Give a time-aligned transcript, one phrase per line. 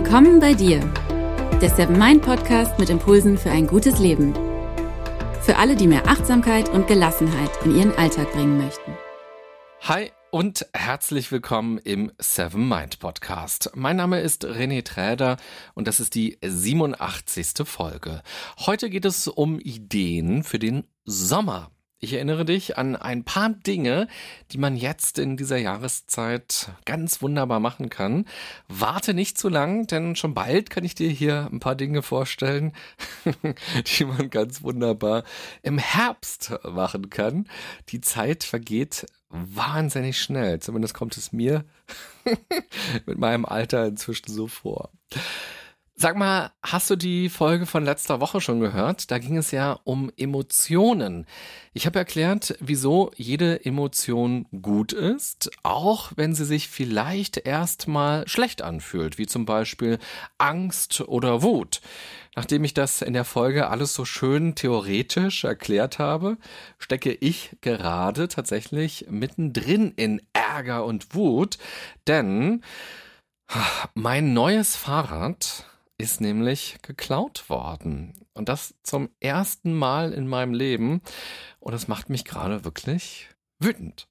[0.00, 0.78] Willkommen bei dir,
[1.60, 4.32] der Seven Mind Podcast mit Impulsen für ein gutes Leben.
[5.42, 8.96] Für alle, die mehr Achtsamkeit und Gelassenheit in ihren Alltag bringen möchten.
[9.80, 13.72] Hi und herzlich willkommen im Seven Mind Podcast.
[13.74, 15.36] Mein Name ist René Träder
[15.74, 17.66] und das ist die 87.
[17.66, 18.22] Folge.
[18.66, 21.72] Heute geht es um Ideen für den Sommer.
[22.00, 24.06] Ich erinnere dich an ein paar Dinge,
[24.52, 28.24] die man jetzt in dieser Jahreszeit ganz wunderbar machen kann.
[28.68, 32.72] Warte nicht zu lang, denn schon bald kann ich dir hier ein paar Dinge vorstellen,
[33.98, 35.24] die man ganz wunderbar
[35.62, 37.48] im Herbst machen kann.
[37.88, 40.60] Die Zeit vergeht wahnsinnig schnell.
[40.60, 41.64] Zumindest kommt es mir
[43.06, 44.90] mit meinem Alter inzwischen so vor.
[46.00, 49.10] Sag mal, hast du die Folge von letzter Woche schon gehört?
[49.10, 51.26] Da ging es ja um Emotionen.
[51.72, 58.62] Ich habe erklärt, wieso jede Emotion gut ist, auch wenn sie sich vielleicht erstmal schlecht
[58.62, 59.98] anfühlt, wie zum Beispiel
[60.38, 61.80] Angst oder Wut.
[62.36, 66.36] Nachdem ich das in der Folge alles so schön theoretisch erklärt habe,
[66.78, 71.58] stecke ich gerade tatsächlich mittendrin in Ärger und Wut,
[72.06, 72.62] denn
[73.94, 75.64] mein neues Fahrrad
[75.98, 78.14] ist nämlich geklaut worden.
[78.32, 81.02] Und das zum ersten Mal in meinem Leben.
[81.58, 84.08] Und das macht mich gerade wirklich wütend.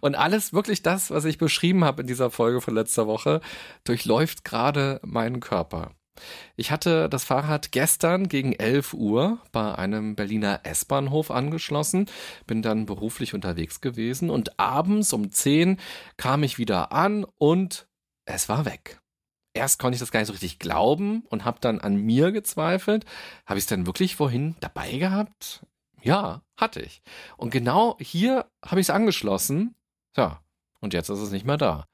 [0.00, 3.40] Und alles wirklich das, was ich beschrieben habe in dieser Folge von letzter Woche,
[3.82, 5.90] durchläuft gerade meinen Körper.
[6.54, 12.06] Ich hatte das Fahrrad gestern gegen 11 Uhr bei einem Berliner S-Bahnhof angeschlossen,
[12.46, 15.80] bin dann beruflich unterwegs gewesen und abends um 10
[16.16, 17.88] kam ich wieder an und
[18.26, 19.00] es war weg
[19.54, 23.06] erst konnte ich das gar nicht so richtig glauben und habe dann an mir gezweifelt.
[23.46, 25.64] Habe ich es denn wirklich vorhin dabei gehabt?
[26.02, 27.02] Ja, hatte ich.
[27.36, 29.74] Und genau hier habe ich es angeschlossen.
[30.16, 30.42] Ja,
[30.80, 31.86] und jetzt ist es nicht mehr da.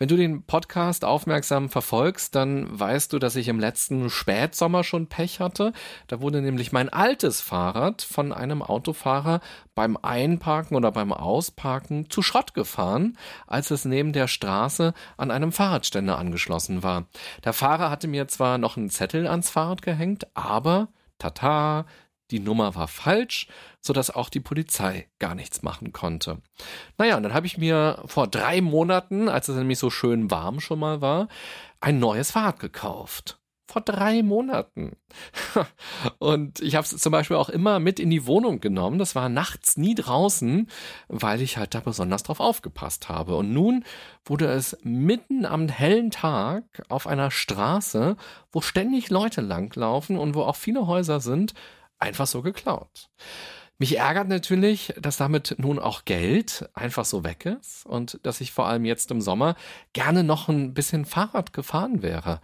[0.00, 5.08] Wenn du den Podcast aufmerksam verfolgst, dann weißt du, dass ich im letzten Spätsommer schon
[5.08, 5.74] Pech hatte.
[6.06, 9.40] Da wurde nämlich mein altes Fahrrad von einem Autofahrer
[9.74, 15.52] beim Einparken oder beim Ausparken zu Schrott gefahren, als es neben der Straße an einem
[15.52, 17.04] Fahrradständer angeschlossen war.
[17.44, 20.88] Der Fahrer hatte mir zwar noch einen Zettel ans Fahrrad gehängt, aber
[21.18, 21.84] tata,
[22.30, 23.48] die Nummer war falsch,
[23.80, 26.38] sodass auch die Polizei gar nichts machen konnte.
[26.98, 30.60] Naja, und dann habe ich mir vor drei Monaten, als es nämlich so schön warm
[30.60, 31.28] schon mal war,
[31.80, 33.40] ein neues Fahrrad gekauft.
[33.70, 34.96] Vor drei Monaten.
[36.18, 38.98] Und ich habe es zum Beispiel auch immer mit in die Wohnung genommen.
[38.98, 40.66] Das war nachts nie draußen,
[41.06, 43.36] weil ich halt da besonders drauf aufgepasst habe.
[43.36, 43.84] Und nun
[44.24, 48.16] wurde es mitten am hellen Tag auf einer Straße,
[48.50, 51.54] wo ständig Leute langlaufen und wo auch viele Häuser sind,
[52.00, 53.08] einfach so geklaut.
[53.80, 58.52] Mich ärgert natürlich, dass damit nun auch Geld einfach so weg ist und dass ich
[58.52, 59.56] vor allem jetzt im Sommer
[59.94, 62.42] gerne noch ein bisschen Fahrrad gefahren wäre.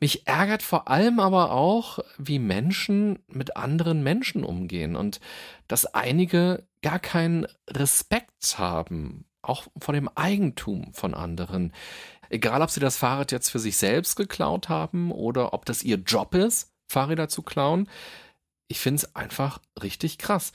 [0.00, 5.18] Mich ärgert vor allem aber auch, wie Menschen mit anderen Menschen umgehen und
[5.66, 11.72] dass einige gar keinen Respekt haben, auch vor dem Eigentum von anderen.
[12.28, 15.96] Egal, ob sie das Fahrrad jetzt für sich selbst geklaut haben oder ob das ihr
[15.96, 17.88] Job ist, Fahrräder zu klauen
[18.68, 20.52] ich finde es einfach richtig krass.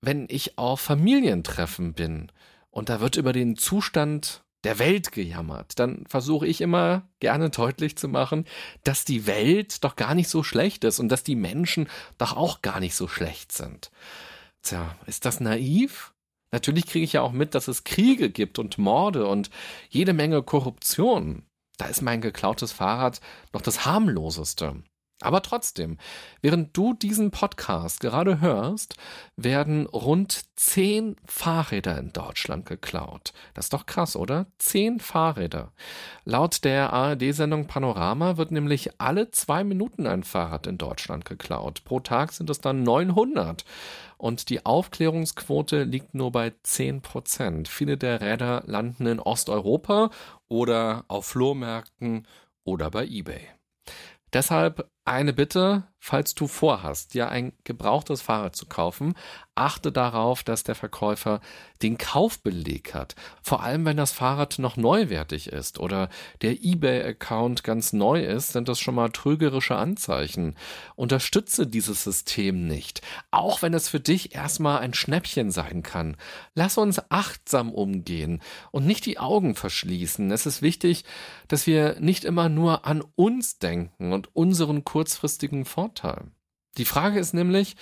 [0.00, 2.30] Wenn ich auf Familientreffen bin
[2.70, 7.96] und da wird über den Zustand der Welt gejammert, dann versuche ich immer gerne deutlich
[7.96, 8.46] zu machen,
[8.82, 11.88] dass die Welt doch gar nicht so schlecht ist und dass die Menschen
[12.18, 13.90] doch auch gar nicht so schlecht sind.
[14.62, 16.14] Tja, ist das naiv?
[16.50, 19.50] Natürlich kriege ich ja auch mit, dass es Kriege gibt und Morde und
[19.90, 21.44] jede Menge Korruption.
[21.76, 23.20] Da ist mein geklautes Fahrrad
[23.52, 24.82] noch das harmloseste.
[25.20, 25.98] Aber trotzdem,
[26.42, 28.96] während du diesen Podcast gerade hörst,
[29.36, 33.32] werden rund zehn Fahrräder in Deutschland geklaut.
[33.54, 34.46] Das ist doch krass, oder?
[34.58, 35.72] Zehn Fahrräder.
[36.24, 41.84] Laut der ARD-Sendung Panorama wird nämlich alle zwei Minuten ein Fahrrad in Deutschland geklaut.
[41.84, 43.64] Pro Tag sind es dann 900.
[44.18, 47.68] Und die Aufklärungsquote liegt nur bei 10 Prozent.
[47.68, 50.10] Viele der Räder landen in Osteuropa
[50.48, 52.26] oder auf Flohmärkten
[52.64, 53.48] oder bei eBay.
[54.32, 59.14] Deshalb eine Bitte, falls du vorhast, dir ein gebrauchtes Fahrrad zu kaufen,
[59.54, 61.40] achte darauf, dass der Verkäufer
[61.82, 63.14] den Kaufbeleg hat.
[63.42, 66.10] Vor allem, wenn das Fahrrad noch neuwertig ist oder
[66.42, 70.56] der eBay-Account ganz neu ist, sind das schon mal trügerische Anzeichen.
[70.94, 73.00] Unterstütze dieses System nicht,
[73.30, 76.16] auch wenn es für dich erstmal ein Schnäppchen sein kann.
[76.54, 78.42] Lass uns achtsam umgehen
[78.72, 80.30] und nicht die Augen verschließen.
[80.30, 81.04] Es ist wichtig,
[81.48, 86.30] dass wir nicht immer nur an uns denken und unseren kurzfristigen Vorteil.
[86.78, 87.74] Die Frage ist nämlich,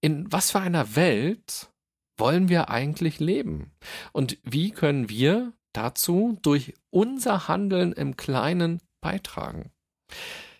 [0.00, 1.70] in was für einer Welt
[2.16, 3.70] wollen wir eigentlich leben?
[4.12, 9.70] Und wie können wir dazu durch unser Handeln im Kleinen beitragen.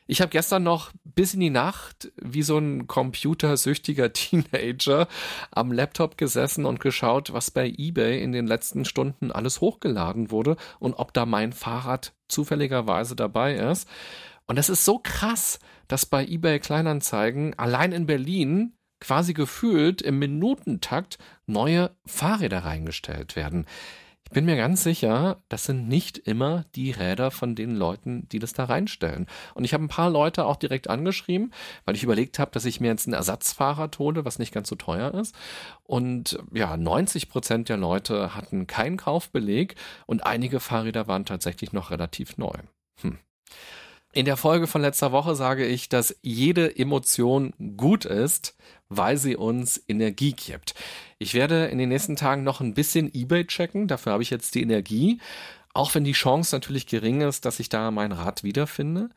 [0.06, 5.08] Ich habe gestern noch bis in die Nacht wie so ein computersüchtiger Teenager
[5.50, 10.56] am Laptop gesessen und geschaut, was bei eBay in den letzten Stunden alles hochgeladen wurde
[10.78, 13.88] und ob da mein Fahrrad zufälligerweise dabei ist.
[14.48, 20.18] Und es ist so krass, dass bei eBay Kleinanzeigen allein in Berlin quasi gefühlt im
[20.18, 23.66] Minutentakt neue Fahrräder reingestellt werden.
[24.24, 28.38] Ich bin mir ganz sicher, das sind nicht immer die Räder von den Leuten, die
[28.38, 29.26] das da reinstellen.
[29.54, 31.52] Und ich habe ein paar Leute auch direkt angeschrieben,
[31.86, 34.76] weil ich überlegt habe, dass ich mir jetzt ein Ersatzfahrrad hole, was nicht ganz so
[34.76, 35.34] teuer ist.
[35.82, 41.90] Und ja, 90 Prozent der Leute hatten keinen Kaufbeleg und einige Fahrräder waren tatsächlich noch
[41.90, 42.56] relativ neu.
[43.00, 43.18] Hm.
[44.18, 48.56] In der Folge von letzter Woche sage ich, dass jede Emotion gut ist,
[48.88, 50.74] weil sie uns Energie gibt.
[51.20, 54.56] Ich werde in den nächsten Tagen noch ein bisschen eBay checken, dafür habe ich jetzt
[54.56, 55.20] die Energie.
[55.72, 59.10] Auch wenn die Chance natürlich gering ist, dass ich da mein Rad wiederfinde.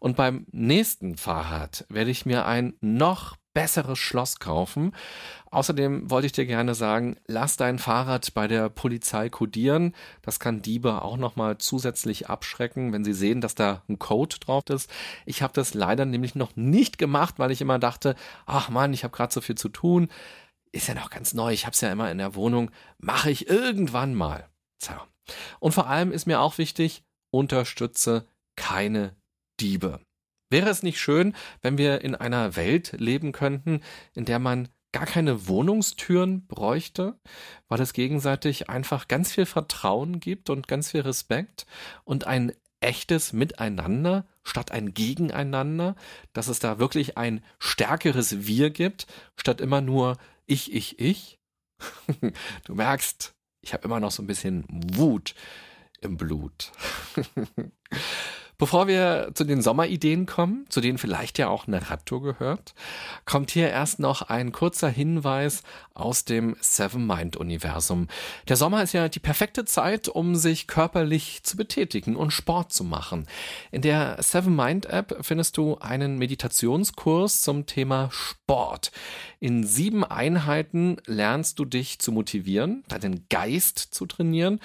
[0.00, 4.94] Und beim nächsten Fahrrad werde ich mir ein noch besseres Schloss kaufen.
[5.50, 9.96] Außerdem wollte ich dir gerne sagen, lass dein Fahrrad bei der Polizei kodieren.
[10.22, 14.62] Das kann Diebe auch nochmal zusätzlich abschrecken, wenn sie sehen, dass da ein Code drauf
[14.70, 14.88] ist.
[15.26, 18.14] Ich habe das leider nämlich noch nicht gemacht, weil ich immer dachte,
[18.46, 20.06] ach Mann, ich habe gerade so viel zu tun.
[20.70, 22.70] Ist ja noch ganz neu, ich habe es ja immer in der Wohnung.
[22.98, 24.48] Mache ich irgendwann mal.
[24.80, 24.92] So.
[25.58, 27.02] Und vor allem ist mir auch wichtig,
[27.32, 28.24] unterstütze
[28.54, 29.16] keine
[29.58, 29.98] Diebe.
[30.50, 33.80] Wäre es nicht schön, wenn wir in einer Welt leben könnten,
[34.14, 37.18] in der man gar keine Wohnungstüren bräuchte,
[37.68, 41.66] weil es gegenseitig einfach ganz viel Vertrauen gibt und ganz viel Respekt
[42.04, 45.94] und ein echtes Miteinander statt ein Gegeneinander,
[46.32, 49.06] dass es da wirklich ein stärkeres Wir gibt,
[49.36, 50.16] statt immer nur
[50.46, 51.38] ich, ich, ich.
[52.64, 55.34] du merkst, ich habe immer noch so ein bisschen Wut
[56.00, 56.72] im Blut.
[58.60, 62.74] Bevor wir zu den Sommerideen kommen, zu denen vielleicht ja auch eine Radtour gehört,
[63.24, 65.62] kommt hier erst noch ein kurzer Hinweis
[65.94, 68.08] aus dem Seven Mind Universum.
[68.48, 72.82] Der Sommer ist ja die perfekte Zeit, um sich körperlich zu betätigen und Sport zu
[72.82, 73.28] machen.
[73.70, 78.90] In der Seven Mind App findest du einen Meditationskurs zum Thema Sport.
[79.38, 84.58] In sieben Einheiten lernst du dich zu motivieren, deinen Geist zu trainieren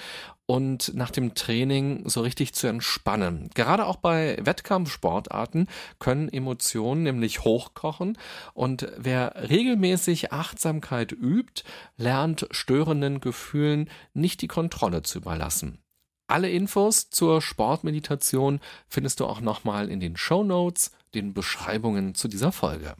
[0.46, 3.50] und nach dem Training so richtig zu entspannen.
[3.54, 5.68] Gerade auch bei Wettkampfsportarten
[5.98, 8.18] können Emotionen nämlich hochkochen
[8.52, 11.64] und wer regelmäßig Achtsamkeit übt,
[11.96, 15.78] lernt störenden Gefühlen nicht die Kontrolle zu überlassen.
[16.26, 22.28] Alle Infos zur Sportmeditation findest du auch nochmal in den Show Notes, den Beschreibungen zu
[22.28, 22.96] dieser Folge.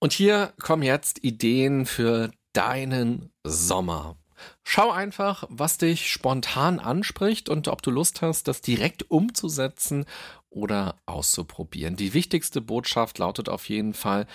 [0.00, 4.19] Und hier kommen jetzt Ideen für deinen Sommer.
[4.62, 10.06] Schau einfach, was dich spontan anspricht und ob du Lust hast, das direkt umzusetzen
[10.50, 11.94] oder auszuprobieren.
[11.94, 14.26] Die wichtigste Botschaft lautet auf jeden Fall,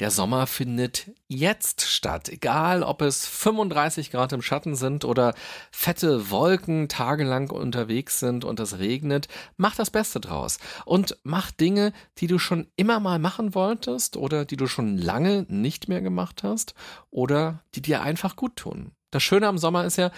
[0.00, 2.28] der Sommer findet jetzt statt.
[2.28, 5.34] Egal, ob es 35 Grad im Schatten sind oder
[5.70, 11.92] fette Wolken tagelang unterwegs sind und es regnet, mach das Beste draus und mach Dinge,
[12.18, 16.42] die du schon immer mal machen wolltest oder die du schon lange nicht mehr gemacht
[16.42, 16.74] hast
[17.10, 18.92] oder die dir einfach gut tun.
[19.10, 20.10] Das Schöne am Sommer ist ja,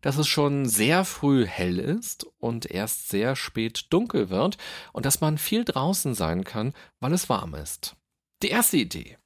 [0.00, 4.56] dass es schon sehr früh hell ist und erst sehr spät dunkel wird
[4.92, 7.96] und dass man viel draußen sein kann, weil es warm ist.
[8.42, 9.18] Die erste Idee.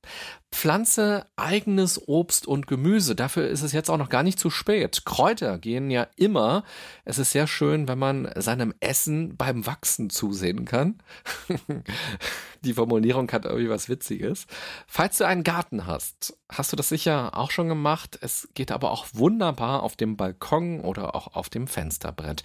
[0.53, 3.17] Pflanze eigenes Obst und Gemüse.
[3.17, 5.05] Dafür ist es jetzt auch noch gar nicht zu spät.
[5.05, 6.63] Kräuter gehen ja immer.
[7.05, 11.03] Es ist sehr schön, wenn man seinem Essen beim Wachsen zusehen kann.
[12.65, 14.47] Die Formulierung hat irgendwie was Witziges.
[14.87, 18.19] Falls du einen Garten hast, hast du das sicher auch schon gemacht.
[18.21, 22.45] Es geht aber auch wunderbar auf dem Balkon oder auch auf dem Fensterbrett.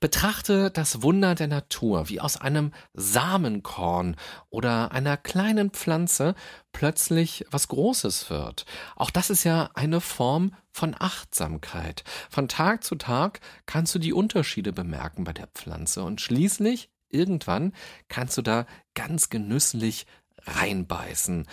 [0.00, 4.16] Betrachte das Wunder der Natur, wie aus einem Samenkorn
[4.50, 6.34] oder einer kleinen Pflanze
[6.74, 8.66] plötzlich was Großes wird.
[8.96, 12.04] Auch das ist ja eine Form von Achtsamkeit.
[12.28, 17.72] Von Tag zu Tag kannst du die Unterschiede bemerken bei der Pflanze und schließlich irgendwann
[18.08, 20.06] kannst du da ganz genüsslich
[20.46, 21.46] reinbeißen.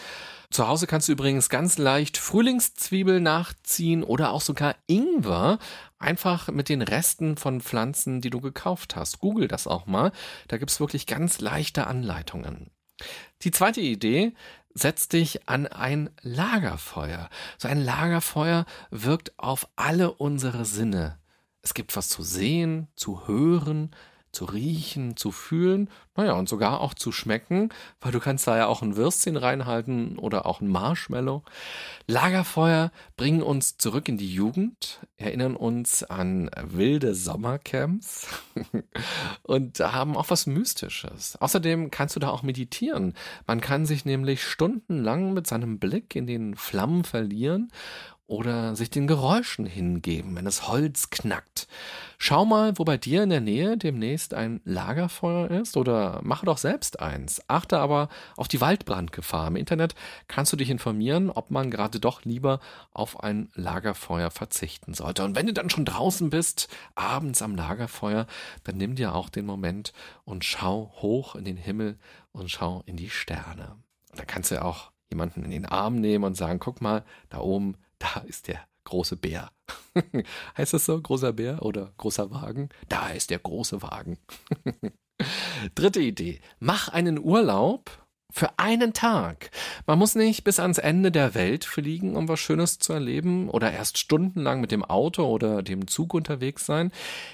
[0.50, 5.60] Zu Hause kannst du übrigens ganz leicht Frühlingszwiebel nachziehen oder auch sogar Ingwer,
[5.98, 9.20] einfach mit den Resten von Pflanzen, die du gekauft hast.
[9.20, 10.12] Google das auch mal,
[10.50, 12.72] da gibt's wirklich ganz leichte Anleitungen.
[13.44, 14.34] Die zweite Idee,
[14.74, 17.30] setz dich an ein Lagerfeuer.
[17.58, 21.20] So ein Lagerfeuer wirkt auf alle unsere Sinne.
[21.62, 23.92] Es gibt was zu sehen, zu hören,
[24.32, 27.70] zu riechen, zu fühlen, naja, und sogar auch zu schmecken,
[28.00, 31.44] weil du kannst da ja auch ein Würstchen reinhalten oder auch ein Marshmallow.
[32.08, 38.28] Lagerfeuer bringen uns zurück in die Jugend, erinnern uns an wilde Sommercamps
[39.44, 41.38] und haben auch was Mystisches.
[41.38, 43.14] Außerdem kannst du da auch meditieren.
[43.48, 47.72] Man kann sich nämlich stundenlang mit seinem Blick in den Flammen verlieren
[48.32, 51.68] oder sich den Geräuschen hingeben, wenn es Holz knackt.
[52.18, 56.58] Schau mal, wo bei dir in der Nähe demnächst ein Lagerfeuer ist oder mache doch
[56.58, 57.42] selbst eins.
[57.50, 58.08] Achte aber
[58.38, 59.48] auf die Waldbrandgefahr.
[59.48, 59.96] Im Internet
[60.30, 62.62] kannst du dich informieren, ob man gerade doch lieber
[62.94, 65.26] auf ein Lagerfeuer verzichten sollte.
[65.26, 68.28] Und wenn du dann schon draußen bist, abends am Lagerfeuer,
[68.64, 69.92] dann nimm dir auch den Moment
[70.24, 72.00] und schau hoch in den Himmel
[72.32, 73.76] und schau in die Sterne.
[74.16, 77.76] Dann kannst du auch jemanden in den Arm nehmen und sagen, guck mal, da oben
[78.02, 79.52] da ist der große Bär.
[80.58, 82.70] heißt das so, großer Bär oder großer Wagen?
[82.90, 84.18] Da ist der große Wagen.
[85.76, 86.42] Dritte Idee.
[86.60, 87.92] Mach einen Urlaub
[88.32, 89.52] für einen Tag.
[89.86, 93.72] Man muss nicht bis ans Ende der Welt fliegen, um was Schönes zu erleben oder
[93.72, 96.92] erst stundenlang mit dem Auto oder dem Zug unterwegs sein.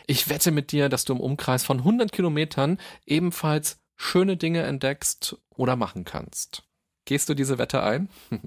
[0.07, 5.37] Ich wette mit dir, dass du im Umkreis von 100 Kilometern ebenfalls schöne Dinge entdeckst
[5.55, 6.66] oder machen kannst.
[7.07, 8.09] Gehst du diese Wette ein?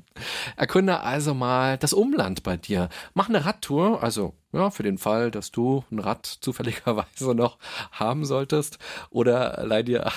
[0.56, 2.90] Erkunde also mal das Umland bei dir.
[3.14, 7.56] Mach eine Radtour, also ja, für den Fall, dass du ein Rad zufälligerweise noch
[7.90, 10.12] haben solltest oder leih dir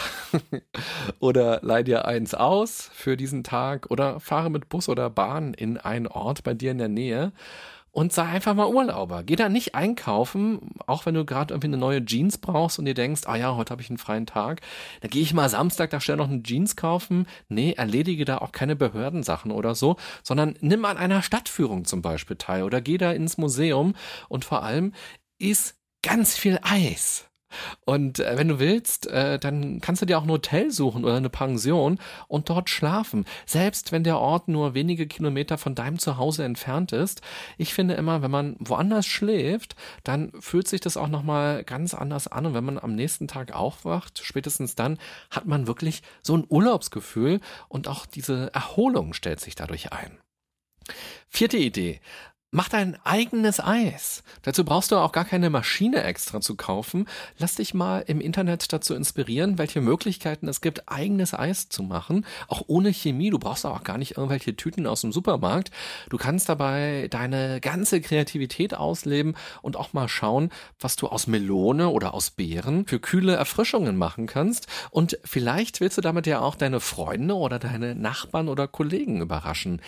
[1.19, 5.77] oder leih dir eins aus für diesen Tag oder fahre mit Bus oder Bahn in
[5.77, 7.31] einen Ort bei dir in der Nähe
[7.93, 9.23] und sei einfach mal Urlauber.
[9.23, 12.95] Geh da nicht einkaufen, auch wenn du gerade irgendwie eine neue Jeans brauchst und dir
[12.95, 14.61] denkst, ah ja, heute habe ich einen freien Tag.
[15.01, 17.27] Dann gehe ich mal Samstag da schnell noch eine Jeans kaufen.
[17.49, 22.35] Nee, erledige da auch keine Behördensachen oder so, sondern nimm an einer Stadtführung zum Beispiel
[22.35, 23.93] teil oder geh da ins Museum
[24.27, 24.93] und vor allem
[25.37, 27.29] iss ganz viel Eis.
[27.85, 31.15] Und äh, wenn du willst, äh, dann kannst du dir auch ein Hotel suchen oder
[31.15, 33.25] eine Pension und dort schlafen.
[33.45, 37.21] Selbst wenn der Ort nur wenige Kilometer von deinem Zuhause entfernt ist.
[37.57, 42.27] Ich finde immer, wenn man woanders schläft, dann fühlt sich das auch nochmal ganz anders
[42.27, 42.45] an.
[42.45, 44.97] Und wenn man am nächsten Tag aufwacht, spätestens dann
[45.29, 50.17] hat man wirklich so ein Urlaubsgefühl und auch diese Erholung stellt sich dadurch ein.
[51.29, 51.99] Vierte Idee.
[52.55, 54.21] Mach dein eigenes Eis.
[54.43, 57.07] Dazu brauchst du auch gar keine Maschine extra zu kaufen.
[57.39, 62.27] Lass dich mal im Internet dazu inspirieren, welche Möglichkeiten es gibt, eigenes Eis zu machen.
[62.47, 63.31] Auch ohne Chemie.
[63.31, 65.71] Du brauchst auch gar nicht irgendwelche Tüten aus dem Supermarkt.
[66.11, 69.33] Du kannst dabei deine ganze Kreativität ausleben
[69.63, 74.27] und auch mal schauen, was du aus Melone oder aus Beeren für kühle Erfrischungen machen
[74.27, 74.67] kannst.
[74.91, 79.81] Und vielleicht willst du damit ja auch deine Freunde oder deine Nachbarn oder Kollegen überraschen.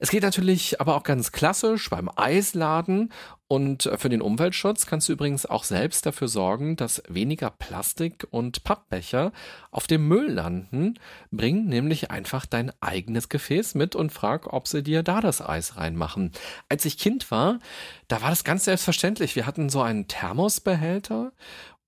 [0.00, 3.12] Es geht natürlich aber auch ganz klassisch beim Eisladen
[3.48, 8.62] und für den Umweltschutz kannst du übrigens auch selbst dafür sorgen, dass weniger Plastik und
[8.62, 9.32] Pappbecher
[9.70, 10.98] auf dem Müll landen.
[11.32, 15.78] Bring nämlich einfach dein eigenes Gefäß mit und frag, ob sie dir da das Eis
[15.78, 16.32] reinmachen.
[16.68, 17.58] Als ich Kind war,
[18.06, 19.34] da war das ganz selbstverständlich.
[19.34, 21.32] Wir hatten so einen Thermosbehälter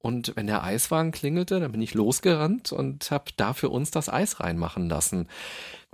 [0.02, 4.08] und wenn der Eiswagen klingelte, dann bin ich losgerannt und habe da für uns das
[4.08, 5.28] Eis reinmachen lassen.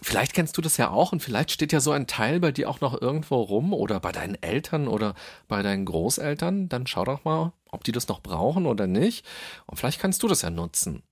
[0.01, 2.71] Vielleicht kennst du das ja auch und vielleicht steht ja so ein Teil bei dir
[2.71, 5.15] auch noch irgendwo rum oder bei deinen Eltern oder
[5.49, 6.69] bei deinen Großeltern.
[6.69, 9.27] Dann schau doch mal, ob die das noch brauchen oder nicht.
[9.67, 11.03] Und vielleicht kannst du das ja nutzen.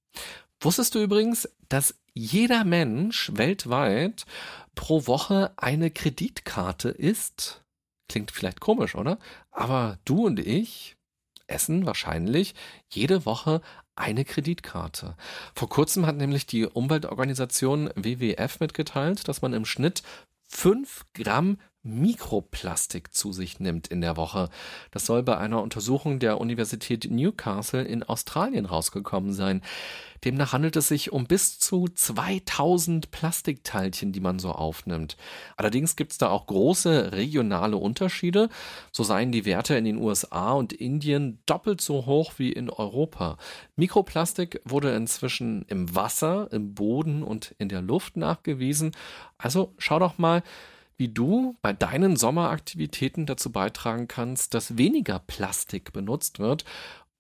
[0.61, 4.25] Wusstest du übrigens, dass jeder Mensch weltweit
[4.77, 7.65] pro Woche eine Kreditkarte ist?
[8.09, 9.19] Klingt vielleicht komisch, oder?
[9.51, 10.97] Aber du und ich,
[11.47, 12.55] essen wahrscheinlich
[12.89, 13.61] jede Woche
[13.97, 15.17] eine Kreditkarte.
[15.55, 20.03] Vor kurzem hat nämlich die Umweltorganisation WWF mitgeteilt, dass man im Schnitt
[20.49, 24.49] fünf Gramm Mikroplastik zu sich nimmt in der Woche.
[24.91, 29.63] Das soll bei einer Untersuchung der Universität Newcastle in Australien rausgekommen sein.
[30.25, 35.19] Demnach handelt es sich um bis zu 2000 Plastikteilchen, die man so aufnimmt.
[35.57, 38.49] Allerdings gibt es da auch große regionale Unterschiede.
[38.91, 43.37] So seien die Werte in den USA und Indien doppelt so hoch wie in Europa.
[43.77, 48.93] Mikroplastik wurde inzwischen im Wasser, im Boden und in der Luft nachgewiesen.
[49.37, 50.43] Also schau doch mal,
[50.97, 56.65] wie du bei deinen Sommeraktivitäten dazu beitragen kannst, dass weniger Plastik benutzt wird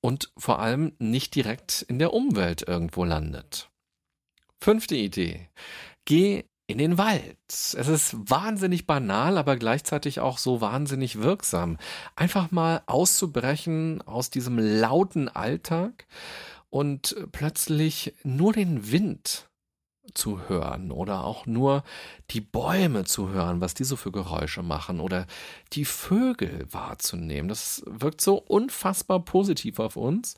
[0.00, 3.70] und vor allem nicht direkt in der Umwelt irgendwo landet.
[4.60, 5.48] Fünfte Idee.
[6.04, 7.38] Geh in den Wald.
[7.48, 11.78] Es ist wahnsinnig banal, aber gleichzeitig auch so wahnsinnig wirksam.
[12.16, 16.06] Einfach mal auszubrechen aus diesem lauten Alltag
[16.70, 19.48] und plötzlich nur den Wind
[20.12, 21.82] zu hören oder auch nur
[22.30, 25.26] die Bäume zu hören, was die so für Geräusche machen oder
[25.72, 27.48] die Vögel wahrzunehmen.
[27.48, 30.36] Das wirkt so unfassbar positiv auf uns.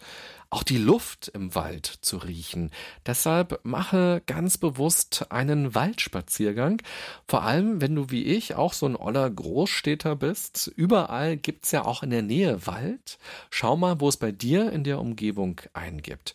[0.50, 2.70] Auch die Luft im Wald zu riechen.
[3.04, 6.80] Deshalb mache ganz bewusst einen Waldspaziergang.
[7.26, 10.72] Vor allem, wenn du wie ich auch so ein oller Großstädter bist.
[10.76, 13.18] Überall gibt's ja auch in der Nähe Wald.
[13.50, 16.34] Schau mal, wo es bei dir in der Umgebung einen gibt.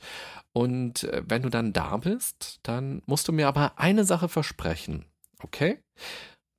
[0.53, 5.05] Und äh, wenn du dann da bist, dann musst du mir aber eine Sache versprechen.
[5.41, 5.79] Okay?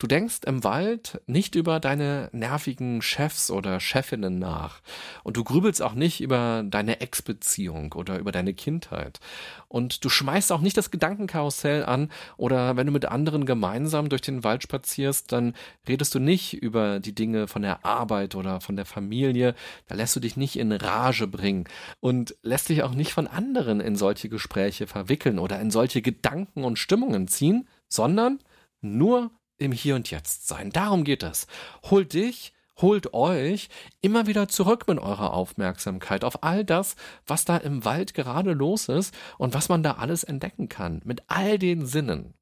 [0.03, 4.81] Du denkst im Wald nicht über deine nervigen Chefs oder Chefinnen nach.
[5.23, 9.21] Und du grübelst auch nicht über deine Ex-Beziehung oder über deine Kindheit.
[9.69, 14.23] Und du schmeißt auch nicht das Gedankenkarussell an oder wenn du mit anderen gemeinsam durch
[14.23, 15.55] den Wald spazierst, dann
[15.87, 19.55] redest du nicht über die Dinge von der Arbeit oder von der Familie.
[19.87, 21.69] Da lässt du dich nicht in Rage bringen
[22.01, 26.65] und lässt dich auch nicht von anderen in solche Gespräche verwickeln oder in solche Gedanken
[26.65, 28.41] und Stimmungen ziehen, sondern
[28.81, 29.31] nur
[29.63, 30.71] im Hier und Jetzt sein.
[30.71, 31.47] Darum geht es.
[31.91, 33.69] Holt dich, holt euch
[34.01, 38.89] immer wieder zurück mit eurer Aufmerksamkeit auf all das, was da im Wald gerade los
[38.89, 41.01] ist und was man da alles entdecken kann.
[41.05, 42.35] Mit all den Sinnen.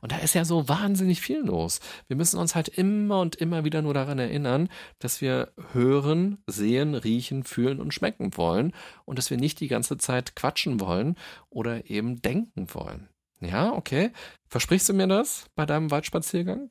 [0.00, 1.80] Und da ist ja so wahnsinnig viel los.
[2.08, 6.94] Wir müssen uns halt immer und immer wieder nur daran erinnern, dass wir hören, sehen,
[6.94, 8.72] riechen, fühlen und schmecken wollen
[9.04, 11.16] und dass wir nicht die ganze Zeit quatschen wollen
[11.50, 13.08] oder eben denken wollen.
[13.40, 14.12] Ja, okay.
[14.48, 16.70] Versprichst du mir das bei deinem Waldspaziergang?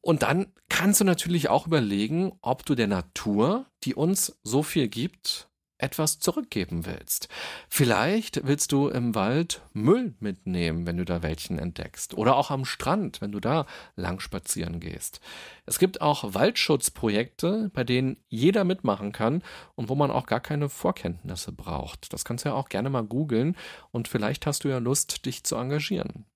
[0.00, 4.88] Und dann kannst du natürlich auch überlegen, ob du der Natur, die uns so viel
[4.88, 5.49] gibt,
[5.82, 7.28] etwas zurückgeben willst.
[7.68, 12.14] Vielleicht willst du im Wald Müll mitnehmen, wenn du da welchen entdeckst.
[12.14, 15.20] Oder auch am Strand, wenn du da lang spazieren gehst.
[15.66, 19.42] Es gibt auch Waldschutzprojekte, bei denen jeder mitmachen kann
[19.74, 22.12] und wo man auch gar keine Vorkenntnisse braucht.
[22.12, 23.56] Das kannst du ja auch gerne mal googeln
[23.90, 26.26] und vielleicht hast du ja Lust, dich zu engagieren.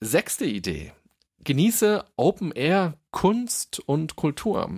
[0.00, 0.92] Sechste Idee.
[1.44, 4.70] Genieße Open Air Kunst und Kultur.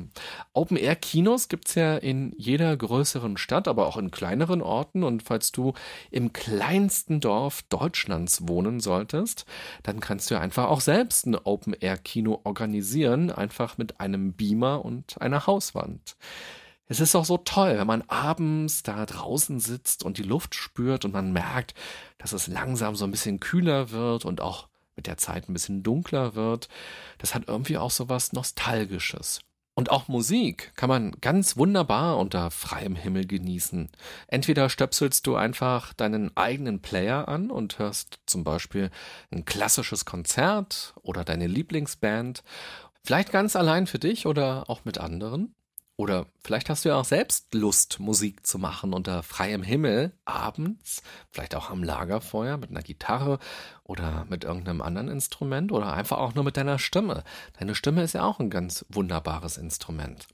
[0.52, 5.02] Open Air Kinos gibt's ja in jeder größeren Stadt, aber auch in kleineren Orten.
[5.02, 5.72] Und falls du
[6.12, 9.44] im kleinsten Dorf Deutschlands wohnen solltest,
[9.82, 14.84] dann kannst du einfach auch selbst ein Open Air Kino organisieren, einfach mit einem Beamer
[14.84, 16.16] und einer Hauswand.
[16.86, 21.04] Es ist auch so toll, wenn man abends da draußen sitzt und die Luft spürt
[21.04, 21.74] und man merkt,
[22.18, 25.82] dass es langsam so ein bisschen kühler wird und auch mit der Zeit ein bisschen
[25.82, 26.68] dunkler wird.
[27.18, 29.40] Das hat irgendwie auch so was Nostalgisches.
[29.78, 33.88] Und auch Musik kann man ganz wunderbar unter freiem Himmel genießen.
[34.26, 38.90] Entweder stöpselst du einfach deinen eigenen Player an und hörst zum Beispiel
[39.30, 42.42] ein klassisches Konzert oder deine Lieblingsband,
[43.04, 45.54] vielleicht ganz allein für dich oder auch mit anderen.
[45.98, 51.02] Oder vielleicht hast du ja auch selbst Lust, Musik zu machen unter freiem Himmel, abends,
[51.32, 53.40] vielleicht auch am Lagerfeuer mit einer Gitarre
[53.82, 57.24] oder mit irgendeinem anderen Instrument oder einfach auch nur mit deiner Stimme.
[57.58, 60.28] Deine Stimme ist ja auch ein ganz wunderbares Instrument.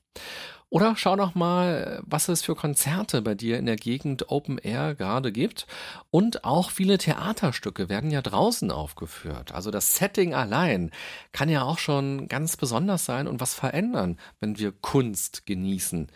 [0.74, 4.96] Oder schau doch mal, was es für Konzerte bei dir in der Gegend Open Air
[4.96, 5.68] gerade gibt.
[6.10, 9.52] Und auch viele Theaterstücke werden ja draußen aufgeführt.
[9.52, 10.90] Also das Setting allein
[11.30, 16.08] kann ja auch schon ganz besonders sein und was verändern, wenn wir Kunst genießen.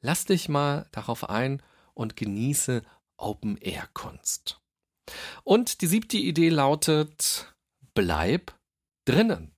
[0.00, 1.60] Lass dich mal darauf ein
[1.92, 2.84] und genieße
[3.18, 4.62] Open Air Kunst.
[5.44, 7.54] Und die siebte Idee lautet,
[7.92, 8.54] bleib
[9.04, 9.55] drinnen.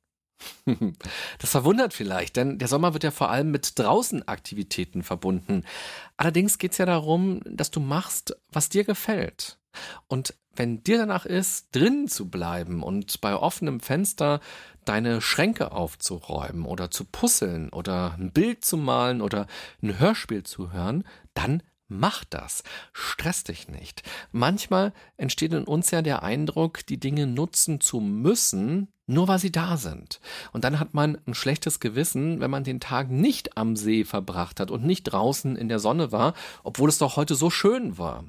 [1.38, 5.64] Das verwundert vielleicht, denn der Sommer wird ja vor allem mit Draußenaktivitäten verbunden.
[6.16, 9.58] Allerdings geht es ja darum, dass du machst, was dir gefällt.
[10.06, 14.40] Und wenn dir danach ist, drinnen zu bleiben und bei offenem Fenster
[14.84, 19.46] deine Schränke aufzuräumen oder zu puzzeln oder ein Bild zu malen oder
[19.82, 22.64] ein Hörspiel zu hören, dann Mach das.
[22.92, 24.02] Stress dich nicht.
[24.30, 29.50] Manchmal entsteht in uns ja der Eindruck, die Dinge nutzen zu müssen, nur weil sie
[29.50, 30.20] da sind.
[30.52, 34.60] Und dann hat man ein schlechtes Gewissen, wenn man den Tag nicht am See verbracht
[34.60, 38.24] hat und nicht draußen in der Sonne war, obwohl es doch heute so schön war.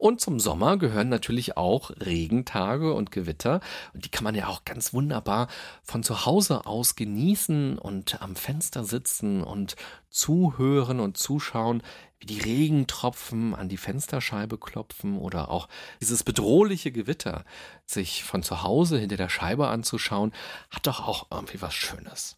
[0.00, 3.60] Und zum Sommer gehören natürlich auch Regentage und Gewitter.
[3.92, 5.48] Und die kann man ja auch ganz wunderbar
[5.82, 9.76] von zu Hause aus genießen und am Fenster sitzen und
[10.08, 11.82] zuhören und zuschauen,
[12.18, 15.68] wie die Regentropfen an die Fensterscheibe klopfen oder auch
[16.00, 17.44] dieses bedrohliche Gewitter
[17.84, 22.36] sich von zu Hause hinter der Scheibe anzuschauen, hat doch auch irgendwie was Schönes.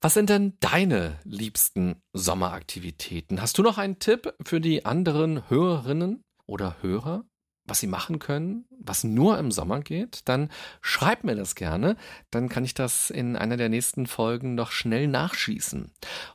[0.00, 3.40] Was sind denn deine liebsten Sommeraktivitäten?
[3.40, 7.24] Hast du noch einen Tipp für die anderen Hörerinnen oder Hörer?
[7.66, 10.50] was sie machen können, was nur im Sommer geht, dann
[10.82, 11.96] schreib mir das gerne.
[12.30, 15.90] Dann kann ich das in einer der nächsten Folgen noch schnell nachschießen.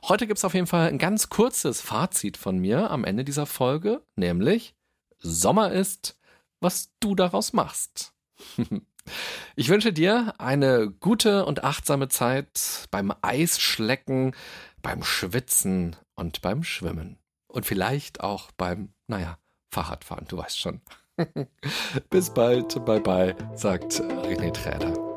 [0.08, 4.02] Heute gibt's auf jeden Fall ein ganz kurzes Fazit von mir am Ende dieser Folge,
[4.16, 4.74] nämlich
[5.18, 6.18] Sommer ist
[6.60, 8.12] was du daraus machst.
[9.56, 14.34] Ich wünsche dir eine gute und achtsame Zeit beim Eisschlecken,
[14.82, 17.18] beim Schwitzen und beim Schwimmen.
[17.48, 19.38] Und vielleicht auch beim, naja,
[19.72, 20.80] Fahrradfahren, du weißt schon.
[22.10, 25.09] Bis bald, bye bye, sagt René Träder.